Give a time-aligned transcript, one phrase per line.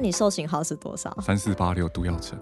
[0.00, 1.14] 那你受型号是多少？
[1.20, 2.38] 三四八六杜耀成。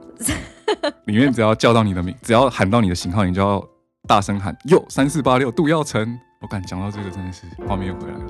[1.06, 3.60] 里面 只要叫到你的名，只要喊到你的型号，你就要
[4.06, 6.16] 大声喊哟，三四八六杜耀成。
[6.40, 8.26] 我敢讲到这个真的是画面又回来了。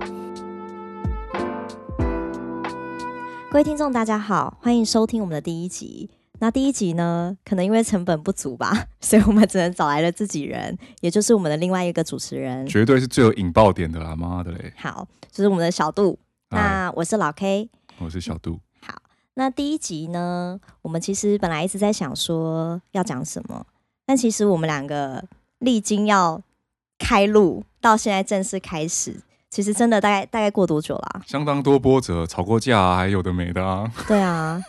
[3.51, 6.09] 各位听众，大家好，欢迎收听我们的第一集。
[6.39, 14.17] 那第一集呢，可能因为成本不足吧， 所以我们只能找来了自己人，也就是我们的另外一个主持人，绝对是最有引爆点的啦！
[14.17, 14.73] 妈的嘞！
[14.79, 16.19] 好，就是我们的小杜。
[16.49, 18.59] 那我是老 K，我是小杜。
[19.39, 23.65] 好，那第一集呢，我们其实本来一直在想说要讲什么，
[24.05, 25.25] 但其实我们两个
[25.61, 26.43] 历经要
[26.99, 29.15] 开录到现在正式开始，
[29.49, 31.23] 其实真的大概大概过多久啦？
[31.25, 33.91] 相当多波折，吵过架，还有的没的啊。
[34.09, 34.61] 对啊。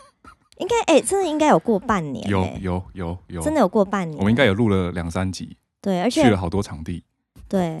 [0.58, 2.28] 应该哎，真的应该有过半年。
[2.28, 4.18] 有有有有，真的有过半年。
[4.18, 5.56] 我们应该有录了两三集。
[5.80, 7.02] 对，而且去了好多场地。
[7.48, 7.80] 对，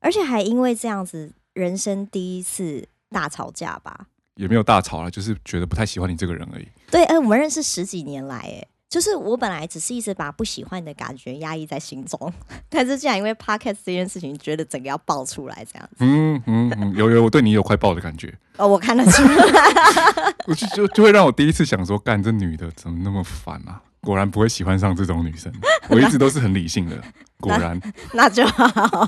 [0.00, 4.08] 而且还因为这样子，人生第一次大吵架吧？
[4.36, 6.68] 也没有大吵了，就是觉得不太喜欢你这个人而已。
[6.90, 8.66] 对，哎，我们认识十几年来，哎。
[8.88, 12.32] 就是我本来只是一直把不喜欢的感觉压抑在心中，
[12.70, 15.96] 但是竟然因为 podcast 这件事情，觉得整个要爆出来这样子。
[15.98, 18.32] 嗯嗯，有有，我对你有快爆的感觉。
[18.56, 19.34] 哦，我看得出来。
[20.46, 23.82] 我就就就会让我第一次想说，干这女的怎么那么烦啊？
[24.00, 25.52] 果然不会喜欢上这种女生。
[25.90, 26.96] 我一直都是很理性的，
[27.40, 27.78] 果然。
[28.14, 29.04] 那就好。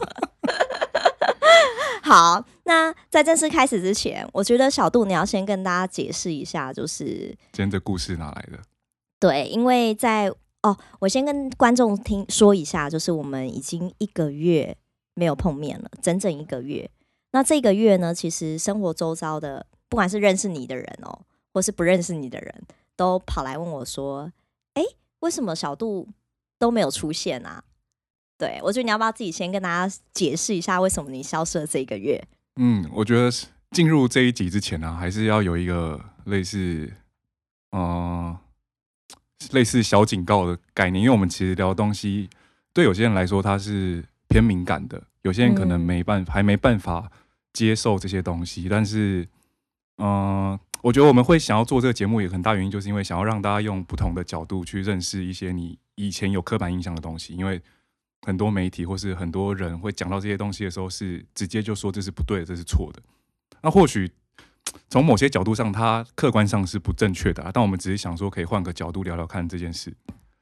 [2.02, 8.62] 好，那在正式开始之前，我觉得小杜你要先跟大家解释一下，就是今天这故事哪来的？
[9.18, 10.30] 对，因为在
[10.62, 14.76] 哦，我先跟观众听说一下，就是我们已经一个月
[15.14, 16.90] 没有碰面了，整整一个月。
[17.30, 21.20] 那这个月呢，其实生活周遭的，不管是认识你的人哦，
[21.54, 22.54] 或是不认识你的人，
[22.96, 24.30] 都跑来问我说
[24.74, 24.84] ：“哎，
[25.20, 26.06] 为什么小杜
[26.58, 27.64] 都没有出现啊？”
[28.36, 32.22] 对我觉得你要不要自己先跟大家解释一下，为什么你消失了这一个月？
[32.58, 33.30] 嗯，我觉得
[33.70, 36.92] 进入这一集之前呢，还是要有一个类似，
[37.72, 38.36] 嗯。
[39.52, 42.28] 类似小警告的概念，因为我们其实聊东西，
[42.72, 47.08] 对有些人来说它是偏敏感的，有些人可能没办法，还没办法
[47.52, 48.68] 接受这些东西。
[48.68, 49.28] 但是，
[49.98, 57.36] 嗯，我觉得我们会想要做这个节目，也很大原因就是因为想要让大家用不同的角度去认识一些你以前有刻板印象的东西。
[57.36, 57.62] 因为
[58.22, 63.02] 很多媒体或是很多人会讲到这些东西的时候，是直接就说这是不对的，这是错的。
[63.62, 64.10] 那或许。
[64.90, 69.94] 从某些角度上，它客观上是不正确的，啊但我们只是想说，可以换个角度聊聊看这件事。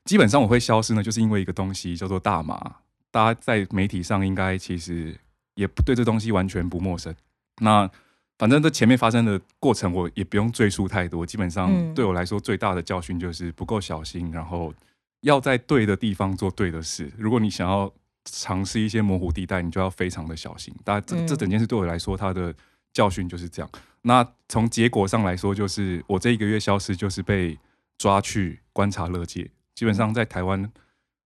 [0.05, 2.77] 基本上我会消失呢，就是因为一个东西叫做大麻。
[3.13, 5.17] 大家在媒体上应该其实
[5.55, 7.15] 也不对这东西完全不陌生。
[7.61, 7.89] 那
[8.37, 11.25] 反正这前面发生的过程，我也不用赘述太多。
[11.25, 14.75] 基本上对我来说，最大的教训就是不够小心，然后
[15.21, 17.11] 要在对的地方做对的事。
[17.17, 17.93] 如果你想要
[18.25, 20.75] 尝试一些模糊地带，你就要非常的小心。
[20.85, 22.55] 大家这这整件事对我来说，它的
[22.93, 23.71] 教训就是这样。
[24.03, 27.59] 那从结果上来说，就是我这一个月消失，就是被
[27.99, 29.51] 抓去观察乐界。
[29.75, 30.71] 基本上在台湾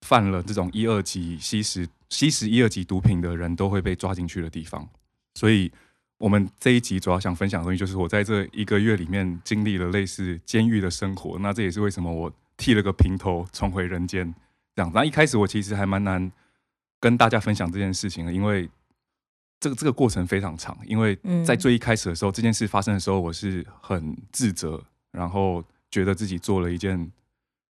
[0.02, 4.88] 犯了这种一二级吸食吸食一二级毒品的人都会被抓进去的地方。
[5.36, 5.72] 所以，
[6.18, 11.38] 我们这一集主要想分享的东西，就是我在这一个月里面经历了类似监狱的生活。
[11.40, 14.36] 那这也是为什么我剃了个平头重回人间
[14.76, 14.92] 这样。
[14.94, 16.30] 那一开始我其实还蛮难
[17.00, 18.70] 跟大家分享这件事情的，因为。
[19.60, 24.80] 这个这个过程非常长，因为在最一开始的时候，这件事发生的时候，我是很自责，
[25.12, 27.12] 然后觉得自己做了一件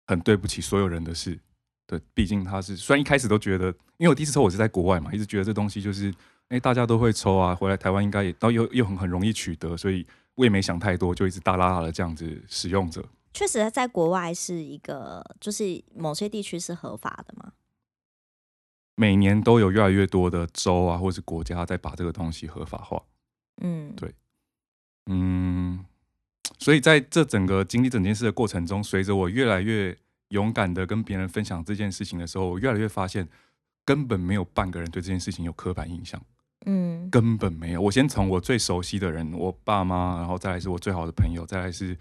[0.07, 1.37] 很对不起所有人的事。
[1.85, 6.11] 对，毕竟他是虽然一开始都觉得，因为我第一次抽我是在国外嘛，一直觉得这东西就是，
[6.47, 10.03] 哎，大家都会抽啊，回来台湾应该也都又又很很容易取得，所以
[10.33, 12.99] 我也没想太多，就一直大拉拉的这样子使用着。
[13.35, 17.51] 确实，在国外是一个，就是某些地区是合法的嘛。
[18.95, 23.03] 每年都有越来越多的州啊，或是国家在把这个东西合法化。
[23.61, 24.15] 嗯，对，
[25.07, 25.83] 嗯，
[26.59, 29.97] 所以在这整个经历整件事的过程中，随着我越来越
[30.29, 33.27] 勇敢的跟别人分享这件事情的时候，我越来越发现
[33.83, 36.21] 根本没有半个人对这件事情有刻板印象。
[36.67, 37.81] 嗯，根本没有。
[37.81, 41.97] 我先从我最熟悉的人，我爸妈，然后再来是我最好的朋友，再来是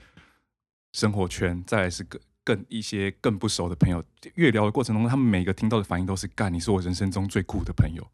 [0.94, 2.18] 生活圈，再来是更。
[2.46, 4.04] 更一些更不熟的朋友，
[4.34, 8.06] 越聊的过程中，他们每个听到的反应都是“干，你是我人生中最酷的朋友”。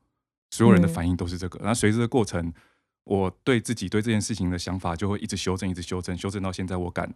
[0.55, 1.59] 所有人的反应都是这个。
[1.59, 2.55] 然后随着过程，
[3.03, 7.13] 我对自己对这件事情的想法就会一直修正，一直修正，修正到现在，我敢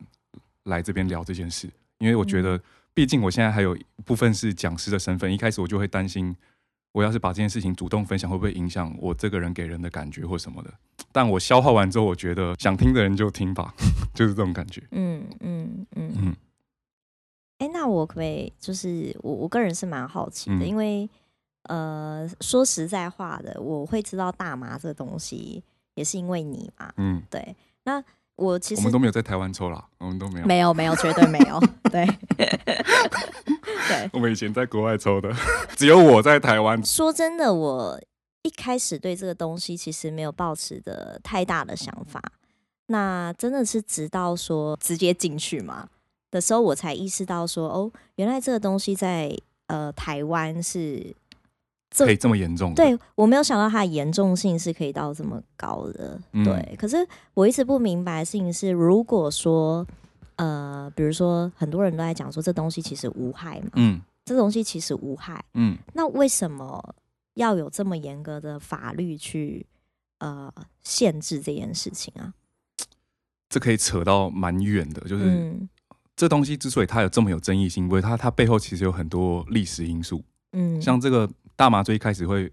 [0.64, 2.61] 来这边聊这件事，因为我觉得，
[2.93, 5.32] 毕竟我现在还有部分是讲师的身份。
[5.32, 6.34] 一开始我就会担心，
[6.94, 10.73] 我要是把这件事情主动分享，会不会影响我这个人给人的感觉或什么的？
[11.11, 13.75] 但我消化完之后，我觉得想听的人就听吧，
[14.14, 14.81] 就是这种感觉。
[14.93, 16.37] 嗯嗯嗯嗯。
[17.58, 21.11] 哎，那我可不可以就是我我个人是蛮好奇的，因为
[21.64, 25.62] 呃，说实在话的，我会知道大麻这个东西
[25.97, 27.56] 也是因为你嘛，嗯，对。
[27.82, 28.00] 那
[28.37, 30.47] 我其实我们都没有在台湾抽啦，我们都没有。
[30.47, 31.61] 没有没有，绝对没有。
[31.90, 32.06] 对
[33.88, 35.31] 对，我们以前在国外抽的，
[35.76, 36.82] 只有我在台湾。
[36.84, 38.00] 说真的，我
[38.42, 42.22] 一开始对这个东西其实没有抱持的太大的想法。
[42.86, 45.88] 那真的是直到说直接进去嘛
[46.31, 49.34] 的时候，我才意识到说，哦，原来这个东西在
[49.69, 51.14] 呃台湾是
[51.90, 52.84] 这可以这么严重的？
[52.84, 56.20] 对我没有想到它的严重性是可以到这么高的。
[56.32, 59.87] 嗯对，可是我一直不明白的事情是，如果说
[60.36, 66.94] 呃，比如说很多人都在讲说这东西其实无害嘛，嗯这东西其实无害，嗯，那为什么
[67.34, 69.66] 要有这么严格的法律去
[70.19, 70.52] 呃
[70.82, 72.32] 限制这件事情啊？
[73.50, 75.69] 这可以扯到蛮远的，就是、嗯
[76.16, 80.22] 这东西之所以它有这么有争议性，因为它它背后其实有很多历史因素。
[80.52, 82.48] 嗯，像这个大麻最一开始会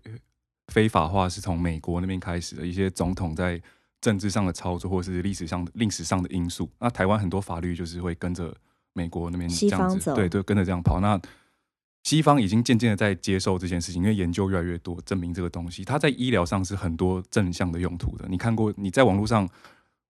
[0.70, 3.62] 非法化，是从美国那边开始的，一些总统在
[4.02, 6.70] 政治上的操作，或是历史上历史上的因素。
[6.80, 8.54] 那台湾很多法律就是会跟着
[8.94, 11.00] 美国那边这西样子，对对，跟着这样跑。
[11.00, 11.18] 那
[12.04, 18.28] 西方已经渐渐的在接受这件事情，因为研究越来越多，证明这个东西它在医疗上是很多正向的用途的。
[18.28, 18.74] 你看过？
[18.76, 19.48] 你在网络上，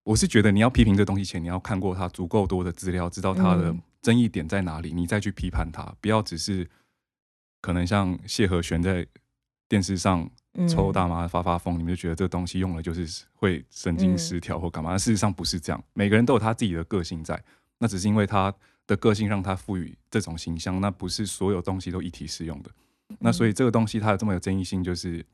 [0.03, 6.65] 我是觉得你要批评这东西前，你要看过它足够多的资料，知道它的嗯争议点在哪里，你再去批判它，不要只是
[7.61, 9.05] 可能像谢和弦在
[9.67, 10.31] 电视上嗯
[10.67, 14.97] 抽大麻发发疯，你们就觉得这个东西用了就是会神经失调或干嘛？
[14.97, 17.41] 事实上不是这样，每个人都有他自己的个性在，
[17.77, 18.53] 那只是因为他
[18.85, 22.69] 的个性让他赋予这种形象，那不是所有东西都一体适用的。
[23.19, 25.25] 那所以这个东西它有这么有争议性，就是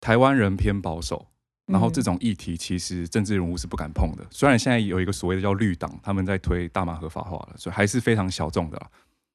[0.00, 1.26] 台湾人偏保守，
[1.66, 4.24] 然后这种议题其实政治人物是不敢碰的。
[4.30, 8.90] 虽然现在有一个所谓的叫绿党，他们在推大麻合法化了，所以还是非常小众的啦。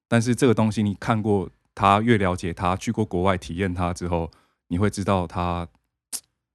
[0.07, 4.31] 但是这个东西你看过他，越了解他，去过国外体验它之后，
[4.69, 5.67] 你会知道它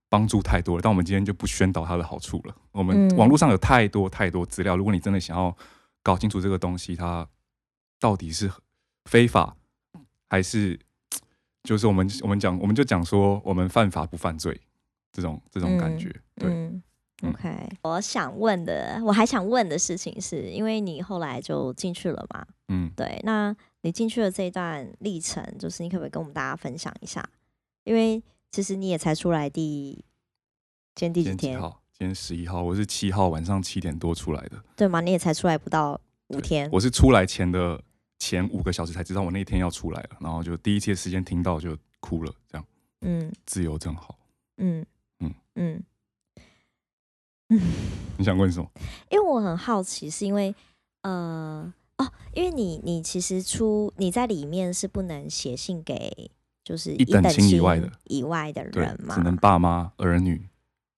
[0.09, 0.83] 帮助太多了。
[0.83, 2.57] 但我们今天就不宣导它的好处了。
[2.73, 5.55] 我们嗯网络上有太多太多资料，如果你真的想要
[6.03, 7.29] 搞清楚这个东西，它
[8.01, 8.51] 到底是
[9.05, 9.55] 非法
[10.31, 10.81] 还是
[11.63, 14.61] 就是我们我们讲我们就讲说我们犯法不犯罪
[15.13, 16.81] 这种这种感觉，对。
[17.23, 17.71] ，OK。
[17.83, 22.45] 我想问的，我还想问的事情是，因为你后来就进去了嘛？
[22.69, 27.25] 嗯，对，那你进去的这一段历程，就是你可不可以跟我们大家分享一下？
[27.85, 30.05] 因为其实你也才出来第，
[30.95, 31.37] 今天第几天？
[31.37, 31.83] 今天几号？
[31.93, 34.63] 今天十一号，我是七号晚上七点多出来的。
[34.75, 35.01] 对吗？
[35.01, 36.69] 你也才出来不到五天。
[36.73, 37.81] 我是出来前的
[38.19, 42.67] 前五个小时才知道我那天要出来了，然后就第一次时间听到就哭了，这样
[43.03, 44.19] 嗯自由真好。
[44.57, 44.85] 嗯
[45.21, 45.83] 嗯嗯
[47.51, 47.61] 嗯。
[48.17, 48.71] 你想问什么？
[49.11, 50.55] 因为我很好奇，是因为
[51.03, 56.31] 呃哦，因为你你其实出你在里面是不能写信给
[56.65, 60.49] 就是一等亲亲以外的以外的人，嘛，只能爸妈、儿女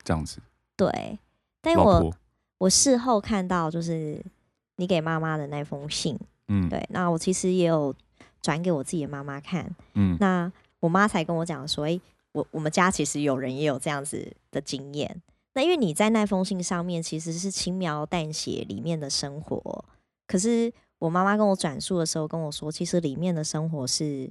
[0.02, 0.38] 这样子。
[0.76, 1.18] 对。
[1.60, 2.14] 但我，
[2.58, 4.24] 我事后看到就是
[4.76, 6.16] 你给妈妈的那封信，
[6.46, 7.92] 嗯，对，那我其实也有
[8.40, 15.20] 转给我自己的妈妈看，嗯那我妈才跟我讲说，诶，我我们家其实有人也有这样子的经验。
[15.54, 19.84] 那因为你在那封信上面其实是轻描淡写里面的生活，
[20.28, 24.30] 可是我妈妈跟我转述的时候跟我说，其实里面的生活是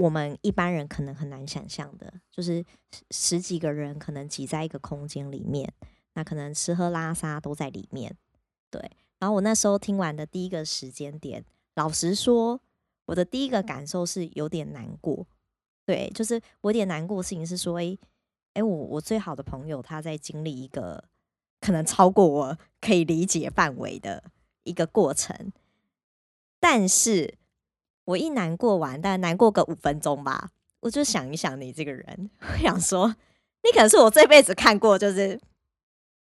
[0.00, 2.64] 我们一般人可能很难想象的，就是
[3.10, 5.70] 十几个人可能挤在一个空间里面，
[6.14, 8.16] 那可能吃喝拉撒都在里面。
[8.70, 8.80] 对，
[9.18, 11.44] 然后我那时候听完的第一个时间点，
[11.74, 12.58] 老实说，
[13.04, 15.26] 我的第一个感受是有点难过。
[15.84, 17.98] 对，就是我有点难过的事情是说，诶、
[18.54, 21.04] 诶，我我最好的朋友他在经历一个
[21.60, 24.24] 可能超过我可以理解范围的
[24.62, 25.52] 一个过程，
[26.58, 27.34] 但是
[28.10, 30.50] 我一难过完，大概难过个五分钟吧，
[30.80, 33.08] 我就想一想你这个人， 我想说，
[33.62, 35.40] 你可能是我这辈子看过，就是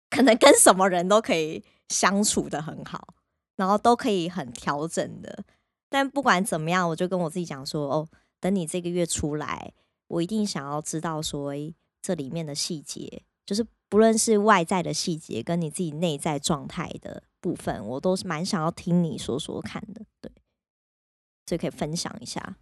[0.09, 3.15] 可能跟什么人都可以相处的很好，
[3.57, 5.45] 然后都可以很调整的。
[5.91, 8.09] 但不管怎么样，我就跟我自己讲说，哦，
[8.41, 9.73] 等你这个月出来，
[10.09, 20.03] 我一定想要知道说，诶这里面的细节，就是不论是外在的细节，跟你自己内在状态的部分，我都是蛮想要听你说说看的。
[20.21, 20.33] 对，
[21.47, 22.57] 所以可以分享一下。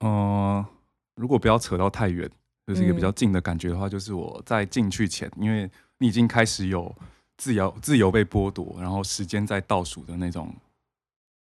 [0.00, 0.66] 呃，
[1.14, 2.30] 如果不要扯到太远，
[2.66, 3.02] 就是一个比嗯。
[3.02, 6.94] 较近的感觉的话，就是我在进去前，因为你已经开始有
[7.36, 10.54] 自由自由被剥夺，然后时间在倒数的那种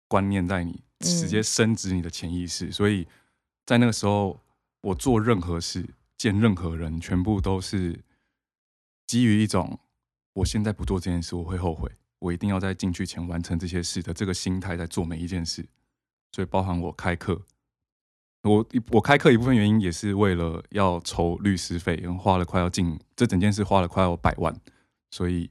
[0.07, 3.07] 观念在你直接深植你的潜意识，所以
[3.65, 4.39] 在那个时候，
[4.81, 5.87] 我做任何事、
[6.17, 7.99] 见任何人，全部都是
[9.07, 9.79] 基于一种
[10.33, 11.89] 我现在不做这件事我会后悔，
[12.23, 15.65] 我一定要在进去前完成这些事的这个心态在做每一件事，
[16.31, 17.41] 所以包含我开课。
[18.43, 24.55] 我我开课一部分原因也是为了要筹律师费，因为花了快要近这整件事花了快要百万，
[25.11, 25.49] 所以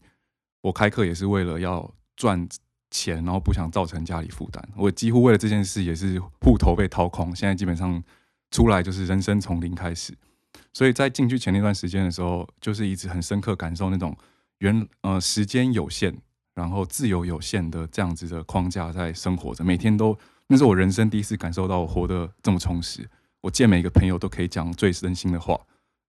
[0.62, 2.48] 我开课也是为了要赚
[2.90, 4.66] 钱，然后不想造成家里负担。
[4.74, 8.02] 我几乎为了这件事也是户头被掏空，现在基本上
[8.50, 10.16] 出来就是人生从零开始。
[10.72, 14.16] 所以在进去前那段时间的时候，就是一直很深刻感受那种
[14.58, 16.16] 原呃时间有限，
[16.54, 19.64] 然后自由有限的这样子的框架在生活着。
[19.64, 20.16] 每天都
[20.47, 23.09] 那是我人生第一次感受到我活得这么充实。
[23.40, 25.59] 我见每个朋友都可以讲最真心的话，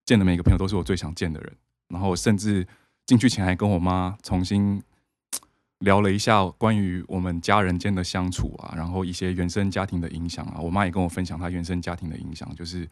[0.05, 1.55] 见的每个朋友都是我最想见的人。
[1.87, 2.67] 然后甚至
[3.05, 4.81] 进去前还跟我妈重新
[5.79, 10.59] 聊了一下关于我们家人间的相处啊，然后一些原生家庭的影响啊。
[10.59, 12.87] 我妈也跟我分享她原生家庭的影响，就是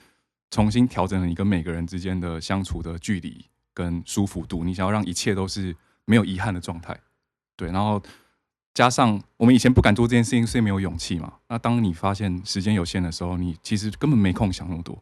[0.50, 4.64] 重新调整了你跟每个人之间的相处的距离跟舒服度。
[4.64, 7.00] 你想要让一切都是没有遗憾的状态，
[7.62, 7.72] 对。
[7.72, 8.02] 然后
[8.74, 11.34] 加上我们以前不敢做这件事情，是因为没有勇气嘛。
[11.48, 15.02] 那当你发现时间有限的时候，你其实根本没空想那么多。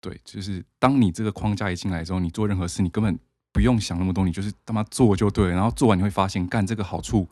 [0.00, 3.18] 对，就是当你这个框架一进来之后，你做任何事，你根本
[3.52, 5.50] 不用想那么多，你就是他妈做就对。
[5.50, 7.28] 然后做完你会发现，干这个好处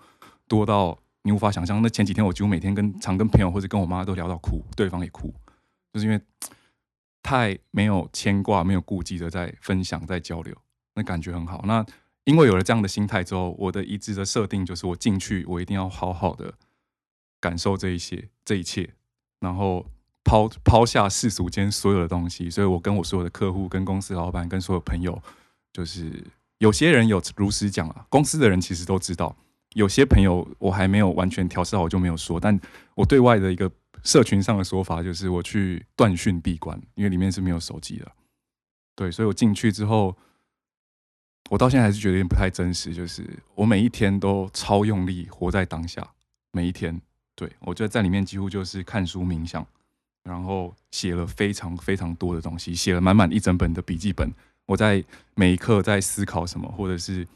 [0.47, 1.83] 多到你无法想象。
[1.83, 5.35] 那前几天我几乎每天跟常跟朋友或者跟我妈都聊到哭，对方也哭，
[5.93, 6.21] 就是因为
[7.23, 10.55] 太没有牵挂、没有顾忌的在分享、在交流，
[10.95, 11.63] 那感觉很好。
[11.67, 11.85] 那
[12.29, 16.55] 因为有了这样的心态之后，我的一致的设定就是我进去，我一定要好好的
[17.41, 18.91] 感受这一些、这一切，
[19.41, 19.87] 然后。
[20.25, 25.23] 抛抛下世俗间所有的东西，所以我跟我所有的客户、跟公司老板、跟所有朋友，
[25.73, 26.23] 就是
[26.59, 29.35] 有些人有如实讲啊，公司的人其实都知道，
[29.73, 32.39] 有些朋友我还没有完全调试好，我就没有说。
[32.39, 32.61] 但
[32.95, 33.73] 我对外的一个
[34.05, 38.13] 社群上的说法就是，我去断讯闭关，因为里面是没有手机的。
[38.95, 40.15] 对，所以我进去之后，
[41.49, 46.07] 我到现在还是觉得有点不太真实，就是我每一天都超用力活在当下，
[46.53, 47.01] 每一天，
[47.35, 49.67] 对我觉得在里面几乎就是看书冥想。
[50.25, 54.31] 然后写了非常非常多的东西，写了满满一整本的笔记本。
[54.67, 55.03] 我在
[55.35, 57.27] 每一刻在思考什么，或者是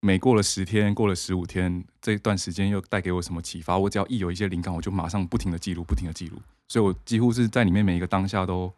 [0.00, 3.76] 每过了十天、过了十五天，这段时间又带给我什么启发？
[3.76, 6.40] 我只要一有一些灵感，我就马上不停的记录，不停的记录。
[6.66, 8.72] 所以我几乎是在里面每一个当下都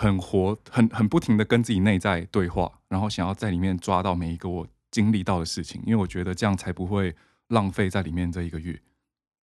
[0.00, 7.14] 很活，很很不停的跟自己内在对话，然后想要在里面抓到每一个我经历到的事情，因为我觉得这样才不会
[7.48, 8.80] 浪费在里面这一个月。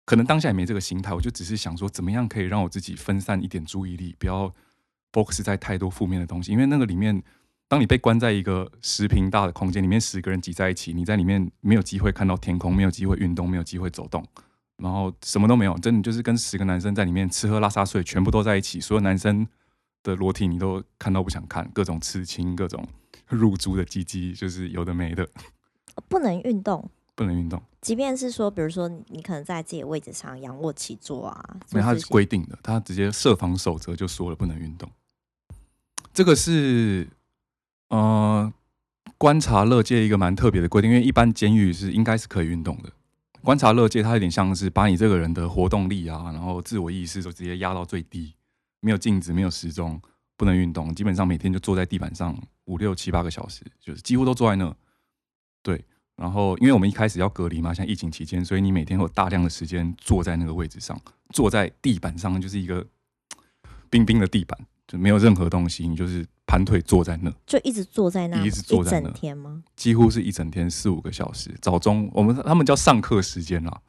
[0.06, 4.54] 可能当下也没这个心态，我就只是想说，怎么样可以让我自己分散一点注意力，不要
[5.12, 6.52] focus 在太多负面的东西。
[6.52, 7.24] 因为那个里面，
[7.68, 14.24] 当你被关在一个十平大的空间里面，十个人挤在一起，你在里面没有机会看到天空，没有机会运动，没有机会走动，
[14.78, 19.48] 然后什么都没有，真的就是跟十个男生在里面吃喝拉撒睡，全部都在一起，所有男生
[20.06, 22.88] 的裸体你都看到不想看，各种刺青，各种
[23.28, 25.28] 入猪的鸡鸡，就是有的没的，
[26.08, 26.90] 不能运动。
[27.18, 34.92] 不能运动，即便是说，比如说你可能在自己的位置上仰卧起坐啊，没有，它是规定的，它直接设防守则就说了不能运动。
[36.14, 37.08] 这个是
[37.88, 38.54] 呃
[39.18, 42.92] 观察乐界一个蛮特别的规定，因为一般监狱是应该是可以运动的。
[43.42, 48.34] 观察乐界它有点像是把你这个人的活动力啊，然后自我意识都直接压到最低，
[48.80, 50.02] 没有镜子，没有时钟，
[50.38, 54.76] 不能运动，基本上每天就坐在地板上五六七八个小时，就是几乎都坐在那，
[55.62, 55.84] 对。
[56.18, 60.98] 然后，因为我们一开始要隔离嘛，像疫情期间，所以你每天有大量的时间坐在那个位置上，
[61.32, 62.88] 坐在地板上，就是一个
[63.90, 69.62] 冰冰的地板，就没有任何东西，你就是盘腿坐在那，就一直坐在那，一直坐在那，天吗？
[69.76, 73.82] 几乎是一整天四五个小时，早中我们他们叫上课时间啦。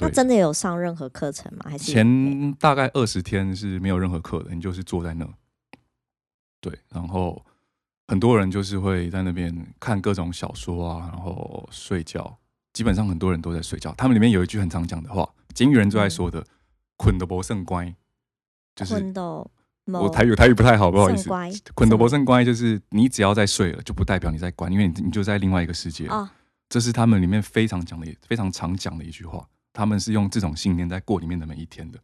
[0.00, 1.66] 那真的有上任何课程吗？
[1.70, 5.28] 还是前大概二十天是没有任何课的，你就是坐在那。
[6.60, 7.44] 对，然后。
[8.06, 12.36] 很多人就是会在那边看各种小说啊，然后睡觉。
[12.74, 13.94] 基本上很多人都在睡觉。
[13.96, 16.46] 他们里面有一句很常讲的话，金鱼人最爱说的
[16.98, 17.94] “捆的不胜乖”，
[18.76, 19.10] 就是
[19.86, 21.30] 我台语台语不太好，不好意思。
[21.74, 26.06] 捆的不胜乖就是你只要在睡了，就不代表你在关，因为你你就在另外一个世界。
[26.68, 29.48] 这是他们里面非常讲的、非常常讲的一句话。
[29.74, 31.98] 他们是用这种信念在过里面的每一天的。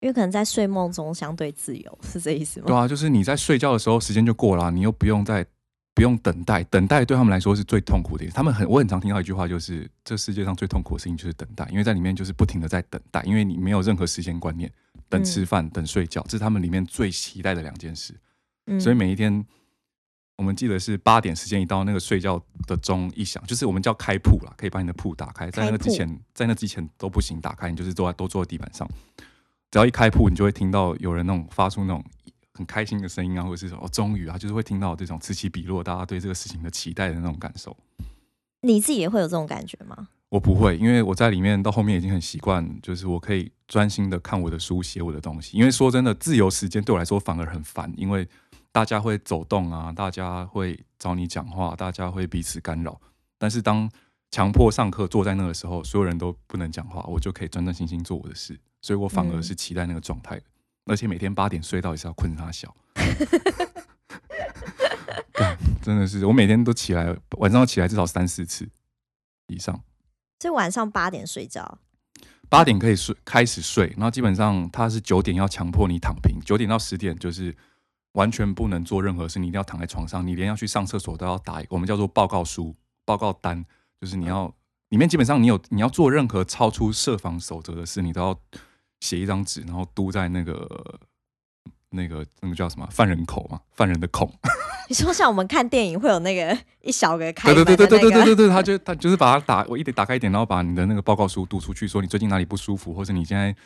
[0.00, 2.66] 因为可能在睡梦中相对自由， 是这意思吗？
[2.66, 5.46] 对啊，就是你在睡觉的时候，时间就过了，你又不用再
[5.94, 8.26] 不用等待，等待对他们来说是最痛苦的。
[8.26, 14.70] 他们很，我很常听到一句话，就是这世界上最痛苦的事情就是等待，因为在里面就是不停的在等待，因为你没有任何时间观念，
[15.08, 18.12] 等吃饭，等睡觉，这是他们里面最期待的两件事。
[18.80, 19.42] 所以每一天，
[20.36, 28.88] 我们记得是八点时间一到，那个睡觉的钟一响，就是我们叫开铺了，可以把你的铺打开，在那之前，在那之前都不行打开，你就是坐在都坐在地板上。
[29.70, 32.04] 只要一开铺，你就会听到有人那种发出那种
[32.52, 37.76] 很开心的声音啊，或者是说哦，终于啊，就是会听到这种此起彼落，大家对这个事情的期待的那种感受。
[38.62, 40.08] 你自己也会有这种感觉吗？
[40.30, 45.56] 我不会，因为我在里面到后面已经很习惯，就是我可以专心的看我的书，写我的东西。
[45.56, 48.26] 因为说真的，自由时间对我来说反而很烦，因为
[48.74, 53.00] 大家会走动啊，大家会找你讲话，大家会彼此干扰。
[53.38, 53.88] 但是当
[54.32, 58.58] 强迫上课坐在那的时候，所有人都不能讲话，我就可以专专心心做我的事。
[58.82, 60.46] 所以我反而是期待那个状态的，
[60.86, 62.74] 而且每天八点睡到也是要困他笑。
[65.80, 68.68] 真的是，我每天都起来，晚上要起来至少三四次
[69.46, 69.80] 以上。
[70.40, 71.78] 所以晚上八点睡觉，
[72.48, 77.56] 八点可以睡开始睡，然后基本上他是九点要强迫你躺平，九点到十点就是
[78.14, 83.64] 完全不能做任何事，你一定要躺在床上，你连要去上厕所都要打我们叫做报告书、报告单，
[84.00, 84.52] 就是你要
[84.88, 88.40] 里面基本上你有你要做任何超出设防守则的事，你都要
[89.00, 91.00] 写一张纸，然后嘟在那个
[91.90, 94.32] 那个那个叫什么犯人口嘛，犯人的孔。
[94.88, 103.56] 你说像我们看电影会有那个一小个开对对对对对对对对，他就他就是把它打我一点打开一点，然后把你的那个报告书读出去，说你最近哪里不舒服，或者你现在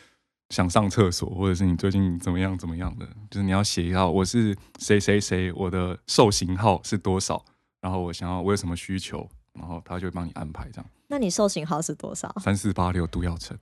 [0.49, 7.43] 想上厕所，或者是你最近怎么样怎么样的，就是你要写一下，我是谁谁谁，我的受型号是多少，
[7.81, 10.89] 然后我想要我有什么需求，然后他就会帮你安排这样。
[11.07, 12.33] 那你受型号是多少？
[12.39, 13.57] 三四八六杜耀成，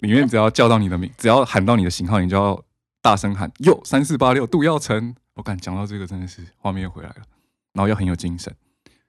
[0.00, 2.62] 里面 只要叫到你的名，只要喊到你的型号，你就要
[3.00, 5.14] 大声喊哟三四八六杜耀成。
[5.34, 7.16] 我敢讲到这个，真的是画面又回来了，
[7.72, 8.54] 然后又很有精神。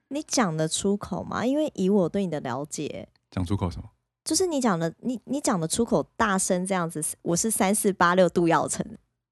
[0.09, 1.45] 你讲得出口吗？
[1.45, 3.89] 因为以我对你的了解，讲出口什么？
[4.25, 7.01] 就是你讲的，你你讲的出口，大声这样子。
[7.21, 8.83] 我是三四八六度要成，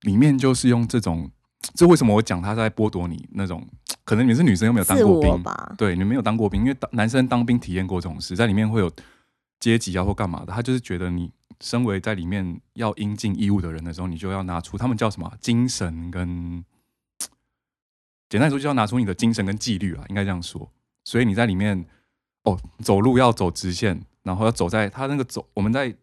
[0.02, 1.30] 里面就是用这种，
[1.74, 3.68] 这为什么我讲他在剥夺你那种？
[4.06, 5.74] 可能你是女生又没有当过兵吧？
[5.78, 8.92] 对，你没有当过兵，因为男生当兵体验过这种事，在里面会有
[9.60, 16.64] 阶级啊或干嘛的，他就是觉得你身为在里面要应尽义务的人的时候，你就要拿出他们叫什么精神跟。
[18.30, 20.72] 简单来说，就要拿出你的精神跟纪律啊，应该这样说。
[21.04, 21.86] 所以你在里面，
[22.44, 25.96] 哦，走路要走直线，然后要走在他那个走，我们在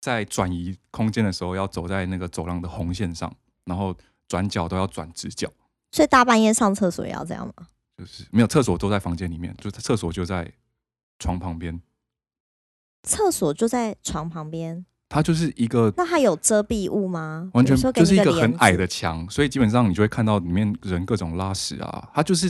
[0.00, 3.96] 在转移空间的时候，要走在那个走廊的红线上，然后
[4.28, 5.48] 转角都要转直角。
[5.92, 7.66] 所以大半夜上厕所也要这样吗？
[7.98, 10.50] 就是没有厕所都在房间里面，就厕所就在
[11.18, 11.80] 床旁边。
[13.02, 14.86] 厕所就在床旁边。
[15.12, 17.50] 它就是一个，那它有遮蔽物吗？
[17.52, 22.08] 完全就是一个很矮的墙，所以基本上你就会看到里面人各种拉屎啊。
[22.14, 22.48] 它就是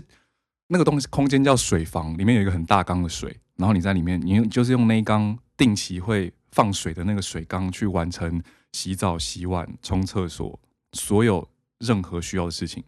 [0.66, 8.42] 那个东西，空间叫水房，里面有一个很大缸的水，然后你在里面，你就是用那一缸定期会放水的那个水缸去完成
[8.72, 10.58] 洗澡、洗碗、冲厕所，
[10.94, 11.46] 所有
[11.78, 12.82] 任何需要的事情，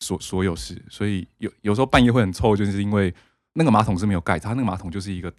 [0.00, 0.82] 所所有事。
[0.88, 3.14] 所以有有时候半夜会很臭，就是因为
[3.52, 5.30] 那个马桶是没有盖，它那个马桶就是一个。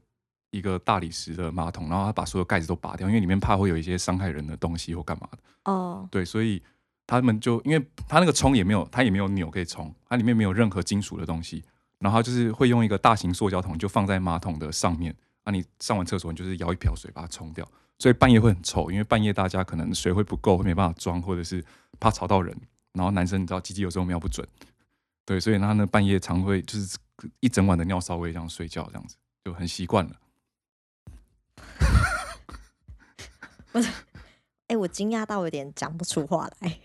[0.52, 5.38] 一个大理石的马桶，然后它把所有盖子都拔掉，因为里面怕会有一些伤害人的东西或干嘛的。
[5.65, 6.60] 哦，对，所以
[7.06, 11.63] 他们就因为他那个冲也没有，他也没有钮可以冲，它里面没有任何金属的东西，
[11.99, 21.63] 然后就是会用一个大型塑胶桶就放在马桶的上面，那你上完厕所你就是舀一瓢水把它冲掉，所以半夜会很臭，因为半夜大家可能水会不够，会没办法装，或者是
[21.99, 22.57] 怕吵到人，
[22.93, 24.47] 然后男生你知道鸡鸡有时候瞄不准，
[25.25, 26.97] 对，所以他那半夜常会就是
[27.41, 30.15] 一整晚的尿骚味这样睡觉，这样子就很习惯了。
[33.73, 33.83] 我，
[34.67, 36.79] 哎， 我惊讶到有点讲不出话来。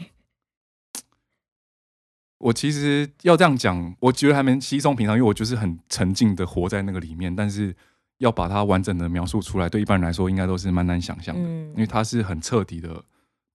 [2.44, 7.34] 我其实要这样讲，我觉得还蛮稀松平常，因为我就是很沉浸的活在那个里面。
[7.34, 7.74] 但是
[8.18, 11.42] 要把它完整的描述出来，对一般人来说，应该都是蛮难想象的。
[11.42, 13.02] 因为它是很彻底的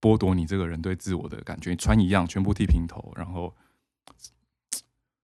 [0.00, 1.76] 剥夺你这个人对自我的感觉。
[1.76, 3.54] 穿一样，全部剃平头，然后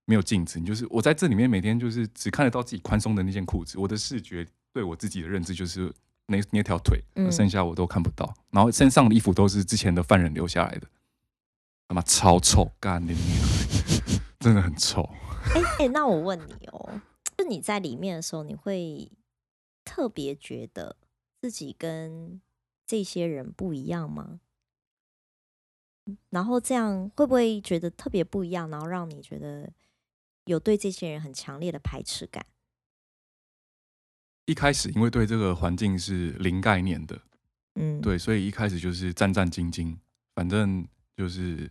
[0.04, 3.78] 没有镜子，你就是我在这里面每天就是只看得到自己宽松的那件裤子。
[3.80, 5.92] 我的视觉对我自己的认知就是。
[6.28, 7.00] 那那条腿，
[7.30, 8.34] 剩下我都看不到。
[8.50, 10.88] 然后身上的衣服都是之前的犯人留下来的，
[11.88, 13.14] 他妈超臭，干你
[14.40, 15.02] 真的很臭。
[15.54, 17.00] 哎哎，那我问你哦，
[17.36, 19.10] 就你在里面的时候，你会
[19.84, 20.96] 特别觉得
[21.40, 22.40] 自己跟
[22.86, 24.40] 这些人不一样吗？
[26.30, 28.68] 然后这样会不会觉得特别不一样？
[28.70, 29.70] 然后让你觉得
[30.44, 32.46] 有对这些人很强烈的排斥感？
[34.46, 37.20] 一开始因为对这个环境是零概念的，
[37.74, 39.96] 嗯，对，所以一开始就是战战兢兢。
[40.36, 40.86] 反正
[41.16, 41.70] 就是，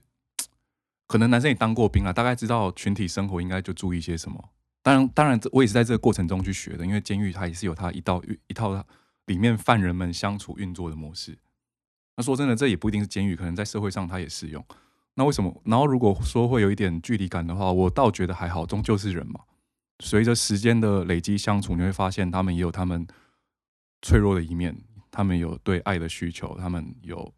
[1.08, 4.50] 可能男生也当过兵了，大概知道群体生活应该就注意些什么。
[4.82, 6.86] 当然，当然，我也是在这个过程中去学的。
[6.86, 8.84] 因为监狱它也是有它一道一套
[9.26, 11.38] 里面犯人们相处运作的模式。
[12.18, 14.66] 那说真的，这也不一定是监狱，可能在社会上它也适用。
[15.16, 15.62] 那为什么？
[15.66, 19.42] 然后如果说会有一点距离感的话，我倒觉得还好，终究是人嘛。
[20.04, 23.08] 随着时间的累积相处，你会发现他们也有他们
[24.02, 24.78] 脆弱的一面，
[25.10, 27.34] 他们有对爱的需求，他们有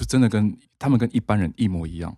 [0.00, 2.16] 就真的跟他们跟一般人一模一样。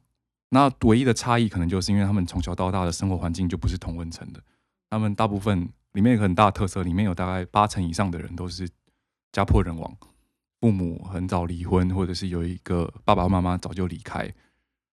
[0.51, 4.41] 那唯一的差异可能就是因为他们从小到大的生活环境就不是同温层的。
[4.89, 8.69] 他们大部分里面有很大的特色，里面有大概八成以上的人都是
[9.33, 9.97] 家破人亡，
[10.61, 14.33] 父母很早离婚，或者是有一个爸爸妈妈早就离开。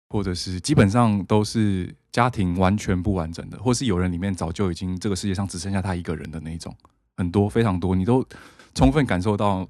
[0.09, 6.73] 或者是基本上都是家庭完全不完整的，或是有人里面早就已经这个世界上只剩下他一个人的那种，
[7.17, 8.25] 很多非常多，你都
[8.73, 9.69] 充分感受到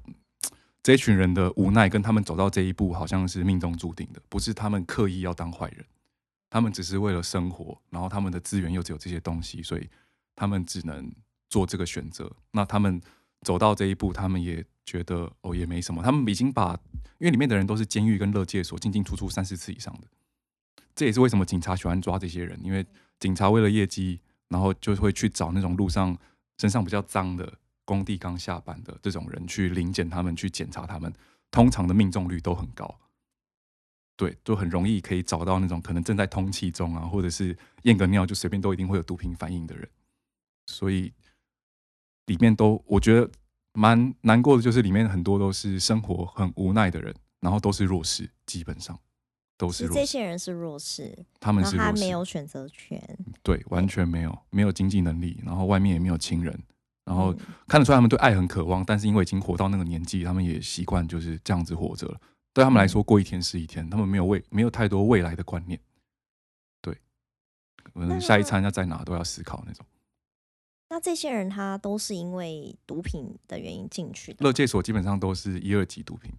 [0.87, 5.85] 这群人的无奈，跟他们走到这一步好像是命中注定的，不是他们刻意要当坏人，
[6.49, 9.89] 他们只是为了生活，然后他们的资源又只有这些东西，所以
[10.33, 11.11] 他们只能
[11.49, 12.33] 做这个选择。
[12.51, 13.01] 那他们
[13.41, 16.79] 走到这一步，他们也觉得哦也没什么，他们已经把，
[17.17, 20.07] 因为里面的人都是监狱跟乐界所进进出出三四次以上的。
[20.95, 22.85] 这也是为什么警察喜欢抓这些人，因为
[23.19, 26.17] 警察为了业绩，然后就会去找那种路上
[26.57, 27.55] 身上比较脏的、
[27.87, 31.11] 工地刚下班的这种人去临检他们，去检查他们。
[31.49, 32.99] 通常的命中率都很高，
[34.17, 39.89] 对，就很容易可以找到那种可能正在通气中啊，或者是验个尿就随便都一定会有毒品反应的人。
[40.65, 41.13] 所以
[42.25, 43.31] 里面都我觉得
[43.71, 48.99] 蛮难过的，就是里面很多都是生活很无奈的人，然后都是弱势，基本上。
[49.59, 53.01] 都是这些人是弱势，他们是他没有选择权，
[53.41, 56.61] 对，完全没有，没有经济能力，然后外面也没有亲人，
[57.07, 57.33] 然后
[57.69, 62.19] 看得出来他们对爱很渴望，但是因为已经活到那个年纪，他们也习惯就是这样子活着了。
[62.53, 65.79] 对他们来说，过一天是一天，他们没有未没有太多未来的观念，
[66.81, 66.93] 对，
[67.77, 69.85] 可能下一餐要在哪都要思考那种。
[70.89, 76.33] 那这些人他都是因为毒品的原因进去的，乐界所基本上都是一二级毒品。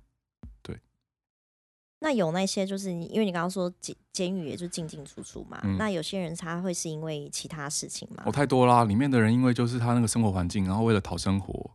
[2.00, 8.22] 那有那些就是因为你刚刚说监监狱也就进进出出嘛，那有些人他会是因为其他事情嘛？
[8.26, 8.84] 哦，太多啦！
[8.84, 11.70] 里面的人因为就是他那个生活环境，然后为了讨生活，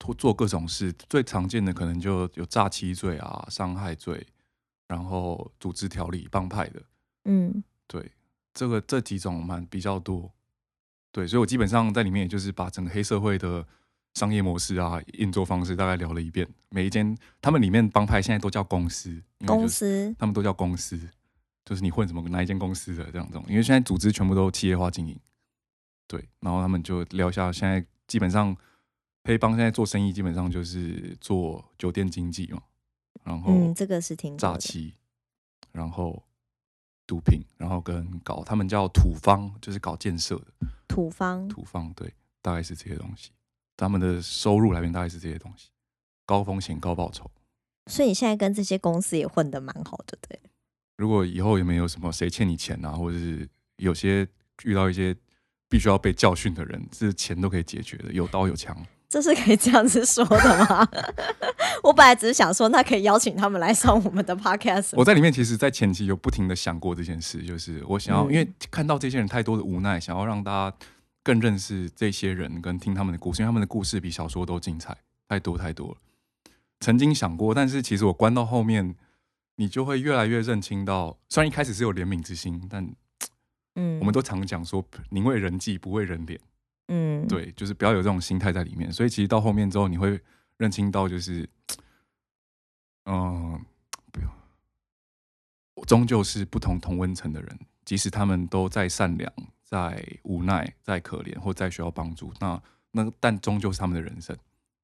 [0.00, 4.26] 做做各种事，最常见的可能就有诈欺罪啊、伤害罪，
[4.88, 6.82] 然后组织条例、帮派的，
[7.26, 8.10] 嗯，对，
[8.52, 10.32] 这个这几种蛮比较多，
[11.12, 13.66] 对，所以我基本上在里面也就是把整个黑社会的。
[14.14, 16.48] 商业模式啊，运作方式大概聊了一遍。
[16.68, 20.98] 每一间他们里面帮派现在都叫公司，公司他们都叫公司，
[21.64, 23.44] 就是你混什么哪一间公司的这样这种。
[23.48, 25.18] 因为现在组织全部都企业化经营，
[26.06, 26.28] 对。
[26.40, 28.56] 然后他们就聊一下，现在基本上
[29.24, 32.62] 黑帮现在做生意基本上就是做酒店经济嘛，
[33.22, 34.94] 然后嗯，这个是挺诈欺，
[35.72, 36.22] 然后
[37.06, 43.30] 毒品，然后跟搞他们叫土方，就是搞建设的土方，土方对，大概是这些东西。
[43.80, 45.70] 他们的收入来源大概是这些东西，
[46.26, 47.30] 高风险高报酬。
[47.86, 50.38] 所以你现在跟这些公司也混得蛮好的，对。
[50.96, 54.28] 如果以后有没有什么谁欠你钱啊，或者是有些
[54.64, 55.16] 遇到一些
[55.68, 58.76] 必须要被教训的人，这钱都可以解决的，有刀有枪。
[59.08, 60.86] 这是可以这样子说的吗？
[61.82, 64.90] 我本来只是想说，那可以邀请他们来上我们的 podcast。
[64.92, 70.76] 我在里面其实，在前期有不停的想过这件事，就是我想要，因为看到这些人太多的无奈，想要让大家。
[71.22, 74.96] 更认识这些人，跟听他们的故事，因为他们的故事比小说都精彩，
[75.28, 75.96] 太多太多了。
[76.80, 78.96] 曾经想过，但是其实我关到后面，
[79.56, 82.90] 你就会越来越认清到，虽然一开始是有怜悯之心，但
[83.74, 86.38] 嗯，我们都常讲说，宁为人计，不为人怜。
[86.88, 88.90] 嗯，对，就是不要有这种心态在里面。
[88.90, 90.18] 所以其实到后面之后，你会
[90.56, 91.48] 认清到，就是
[93.04, 93.64] 嗯，
[94.10, 99.32] 不要，终究是不同同温层的人，即使他们都再善良。
[99.70, 104.36] 在无奈，在可怜，或再需要帮助，那那但终究是他们的人生。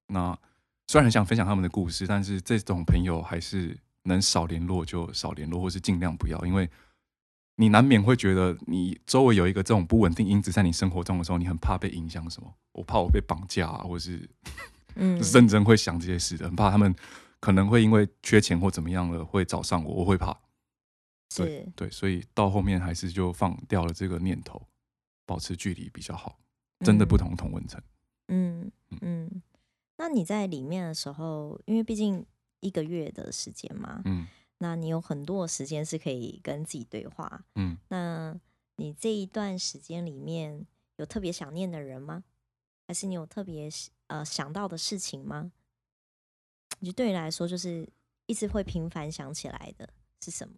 [0.06, 0.38] 那
[0.86, 6.70] 虽然很想分享他们的故事，但是这种朋友还是能少联络就少联络，或是尽量不要，因为
[7.56, 12.54] 你难免会觉得你周围有一个这种不稳定因子在你生活中的时候，你很怕被影响什么？
[12.72, 14.28] 我怕我被绑架，或是
[14.94, 16.94] 嗯， 认真会想这些事的，很怕他们
[17.40, 20.36] 可能会因为缺钱或怎么样了会找上我，我会怕。
[21.34, 24.62] 对对，所以到后面还是就放掉了这个念头。
[25.26, 26.38] 保持距离比较好，
[26.80, 27.82] 真的不同同温层。
[28.28, 29.42] 嗯嗯，
[29.96, 32.24] 那你在里面的时候，因为毕竟
[32.60, 34.26] 一个月的时间嘛，嗯，
[34.58, 37.44] 那你有很多的时间是可以跟自己对话。
[37.56, 38.34] 嗯，那
[38.76, 42.24] 你这一段时间里面有特别想念的人吗？
[42.88, 43.68] 还是你有特别
[44.06, 45.50] 呃想到的事情吗？
[46.78, 47.88] 你对你来说，就是
[48.26, 49.88] 一直会频繁想起来的
[50.20, 50.54] 是什么？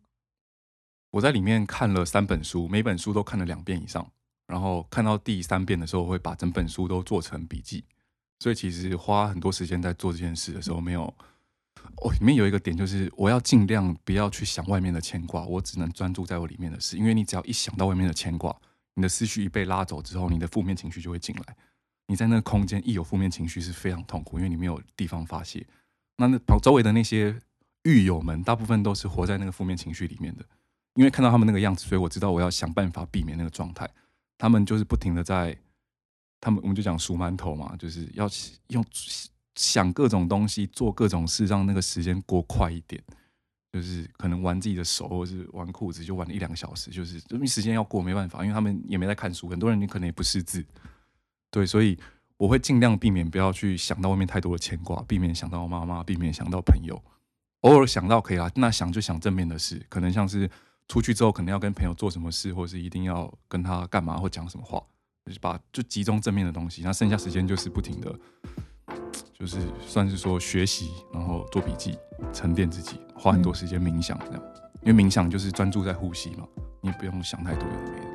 [1.10, 4.10] 我在里面看了三本书，每本书都看了两遍以上。
[4.48, 7.84] 然后看到第三遍的时候，会把整本书都做成笔记，
[8.40, 11.14] 所以其实花很多时间在做这件事的时候，没有。
[12.02, 16.96] 哦，里面有一个点就是，我要尽量不要去想外面的牵挂，我只能专注在我里面的事。
[16.96, 18.54] 因为你只要一想到外面的牵挂，
[18.94, 21.56] 你的思绪一被拉走之后，你的负面情绪就会进来。
[22.06, 25.66] 你在那个空间一有负面情绪是非常痛苦，因为你没有地方发泄。
[26.16, 27.38] 那那周围的那些
[27.82, 30.44] 狱友们，大部分都是活在那个负面情绪里面的。
[30.94, 33.88] 因为看到他们那个样子，所以我知道我要想办法避免那个状态。
[34.38, 35.54] 他们就是不停的在，
[36.40, 38.26] 他们我们就讲数馒头嘛，就是要
[38.68, 38.82] 用
[39.56, 43.02] 想各种东西，做各种事，让那个时间过快一点。
[43.70, 50.64] 就是可能玩自己的手，或是玩裤子，就玩一两个小时，就是因为时间要过，没办法，因为他们也没在看书，很多人你可能也不识字，
[51.50, 51.96] 对，所以
[52.38, 57.00] 我会尽量避免不要去想到外面太多的牵挂，避免想到妈妈，避免想到朋友，
[57.60, 60.50] 偶尔想到可以啦，那想就想正面的事，可能像是
[60.88, 64.82] 出去之后可能要跟朋友做什么事，或者是一定要跟他干嘛或讲什么话，
[65.26, 68.18] 就是把就集中正面的东西，那剩下时间就是不停的。
[69.34, 71.96] 就是算是说学习，然后做笔记，
[72.32, 74.42] 沉淀自己，花很多时间冥想这样。
[74.82, 76.44] 因为冥想就是专注在呼吸嘛，
[76.80, 78.07] 你不用想太多的。